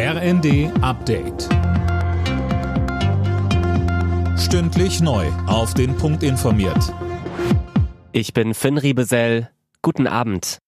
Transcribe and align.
RND 0.00 0.70
Update. 0.80 1.48
Stündlich 4.38 5.00
neu. 5.00 5.26
Auf 5.48 5.74
den 5.74 5.96
Punkt 5.96 6.22
informiert. 6.22 6.94
Ich 8.12 8.32
bin 8.32 8.54
Finn 8.54 8.78
Riebesell. 8.78 9.50
Guten 9.82 10.06
Abend. 10.06 10.58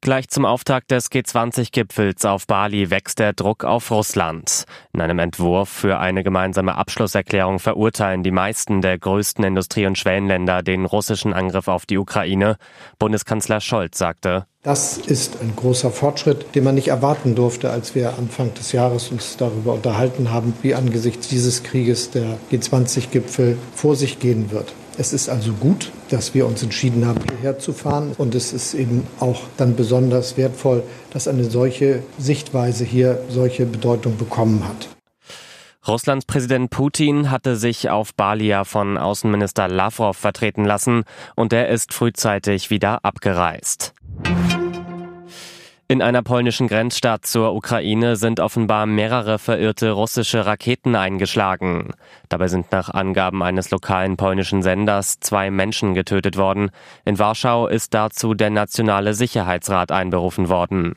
Gleich 0.00 0.28
zum 0.28 0.44
Auftakt 0.44 0.92
des 0.92 1.10
G20-Gipfels 1.10 2.24
auf 2.26 2.46
Bali 2.46 2.90
wächst 2.90 3.18
der 3.18 3.32
Druck 3.32 3.64
auf 3.64 3.90
Russland. 3.90 4.66
In 4.92 5.00
einem 5.00 5.18
Entwurf 5.18 5.68
für 5.68 5.98
eine 5.98 6.22
gemeinsame 6.22 6.76
Abschlusserklärung 6.76 7.58
verurteilen 7.58 8.22
die 8.22 8.30
meisten 8.30 8.82
der 8.82 9.00
größten 9.00 9.44
Industrie- 9.44 9.86
und 9.86 9.98
Schwellenländer 9.98 10.62
den 10.62 10.84
russischen 10.84 11.32
Angriff 11.32 11.66
auf 11.66 11.86
die 11.86 11.98
Ukraine. 11.98 12.56
Bundeskanzler 13.00 13.60
Scholz 13.60 13.98
sagte, 13.98 14.46
das 14.68 14.98
ist 14.98 15.38
ein 15.40 15.56
großer 15.56 15.90
Fortschritt, 15.90 16.54
den 16.54 16.62
man 16.62 16.74
nicht 16.74 16.88
erwarten 16.88 17.34
durfte, 17.34 17.70
als 17.70 17.94
wir 17.94 18.18
Anfang 18.18 18.52
des 18.52 18.72
Jahres 18.72 19.10
uns 19.10 19.38
darüber 19.38 19.72
unterhalten 19.72 20.30
haben, 20.30 20.52
wie 20.60 20.74
angesichts 20.74 21.26
dieses 21.28 21.62
Krieges 21.62 22.10
der 22.10 22.36
G20-Gipfel 22.52 23.56
vor 23.74 23.96
sich 23.96 24.18
gehen 24.18 24.50
wird. 24.50 24.74
Es 24.98 25.14
ist 25.14 25.30
also 25.30 25.54
gut, 25.54 25.90
dass 26.10 26.34
wir 26.34 26.46
uns 26.46 26.62
entschieden 26.62 27.06
haben, 27.06 27.18
hierher 27.30 27.58
zu 27.58 27.72
fahren. 27.72 28.12
Und 28.18 28.34
es 28.34 28.52
ist 28.52 28.74
eben 28.74 29.06
auch 29.20 29.40
dann 29.56 29.74
besonders 29.74 30.36
wertvoll, 30.36 30.82
dass 31.14 31.28
eine 31.28 31.44
solche 31.44 32.02
Sichtweise 32.18 32.84
hier 32.84 33.22
solche 33.30 33.64
Bedeutung 33.64 34.18
bekommen 34.18 34.68
hat. 34.68 34.88
Russlands 35.86 36.26
Präsident 36.26 36.68
Putin 36.68 37.30
hatte 37.30 37.56
sich 37.56 37.88
auf 37.88 38.14
Bali 38.14 38.54
von 38.64 38.98
Außenminister 38.98 39.68
Lavrov 39.68 40.18
vertreten 40.18 40.66
lassen 40.66 41.04
und 41.36 41.54
er 41.54 41.70
ist 41.70 41.94
frühzeitig 41.94 42.68
wieder 42.68 43.02
abgereist. 43.06 43.94
In 45.90 46.02
einer 46.02 46.20
polnischen 46.20 46.68
Grenzstadt 46.68 47.24
zur 47.24 47.54
Ukraine 47.54 48.16
sind 48.16 48.40
offenbar 48.40 48.84
mehrere 48.84 49.38
verirrte 49.38 49.92
russische 49.92 50.44
Raketen 50.44 50.94
eingeschlagen. 50.94 51.94
Dabei 52.28 52.48
sind 52.48 52.70
nach 52.72 52.90
Angaben 52.90 53.42
eines 53.42 53.70
lokalen 53.70 54.18
polnischen 54.18 54.62
Senders 54.62 55.18
zwei 55.20 55.50
Menschen 55.50 55.94
getötet 55.94 56.36
worden. 56.36 56.70
In 57.06 57.18
Warschau 57.18 57.68
ist 57.68 57.94
dazu 57.94 58.34
der 58.34 58.50
Nationale 58.50 59.14
Sicherheitsrat 59.14 59.90
einberufen 59.90 60.50
worden. 60.50 60.94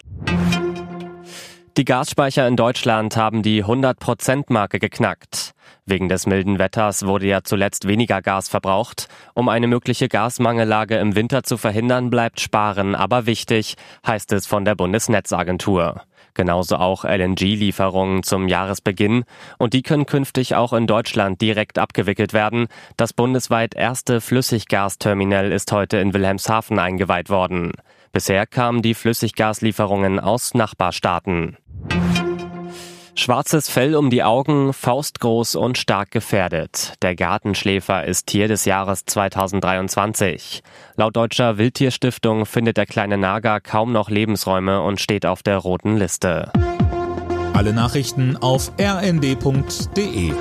Die 1.77 1.85
Gasspeicher 1.85 2.45
in 2.45 2.57
Deutschland 2.57 3.15
haben 3.15 3.43
die 3.43 3.63
100-Prozent-Marke 3.63 4.79
geknackt. 4.79 5.53
Wegen 5.85 6.09
des 6.09 6.27
milden 6.27 6.59
Wetters 6.59 7.05
wurde 7.05 7.27
ja 7.27 7.43
zuletzt 7.43 7.87
weniger 7.87 8.21
Gas 8.21 8.49
verbraucht. 8.49 9.07
Um 9.33 9.49
eine 9.49 9.67
mögliche 9.67 10.07
Gasmangellage 10.07 10.97
im 10.97 11.15
Winter 11.15 11.43
zu 11.43 11.57
verhindern, 11.57 12.09
bleibt 12.09 12.39
Sparen 12.39 12.95
aber 12.95 13.25
wichtig, 13.25 13.75
heißt 14.05 14.31
es 14.33 14.47
von 14.47 14.65
der 14.65 14.75
Bundesnetzagentur. 14.75 16.01
Genauso 16.33 16.77
auch 16.77 17.03
LNG-Lieferungen 17.03 18.23
zum 18.23 18.47
Jahresbeginn. 18.47 19.25
Und 19.57 19.73
die 19.73 19.81
können 19.81 20.05
künftig 20.05 20.55
auch 20.55 20.73
in 20.73 20.87
Deutschland 20.87 21.41
direkt 21.41 21.77
abgewickelt 21.77 22.33
werden. 22.33 22.67
Das 22.95 23.13
bundesweit 23.13 23.75
erste 23.75 24.21
Flüssiggasterminal 24.21 25.51
ist 25.51 25.71
heute 25.71 25.97
in 25.97 26.13
Wilhelmshaven 26.13 26.79
eingeweiht 26.79 27.29
worden. 27.29 27.73
Bisher 28.13 28.45
kamen 28.45 28.81
die 28.81 28.93
Flüssiggaslieferungen 28.93 30.19
aus 30.19 30.53
Nachbarstaaten. 30.53 31.57
Schwarzes 33.13 33.69
Fell 33.69 33.95
um 33.95 34.09
die 34.09 34.23
Augen, 34.23 34.73
faustgroß 34.73 35.55
und 35.55 35.77
stark 35.77 36.11
gefährdet. 36.11 36.93
Der 37.01 37.15
Gartenschläfer 37.15 38.05
ist 38.05 38.27
Tier 38.27 38.47
des 38.47 38.65
Jahres 38.65 39.05
2023. 39.05 40.63
Laut 40.95 41.15
deutscher 41.15 41.57
Wildtierstiftung 41.57 42.45
findet 42.45 42.77
der 42.77 42.85
kleine 42.85 43.17
Nager 43.17 43.59
kaum 43.59 43.91
noch 43.91 44.09
Lebensräume 44.09 44.81
und 44.81 45.01
steht 45.01 45.25
auf 45.25 45.43
der 45.43 45.57
roten 45.57 45.97
Liste. 45.97 46.51
Alle 47.53 47.73
Nachrichten 47.73 48.37
auf 48.37 48.71
rnd.de 48.79 50.31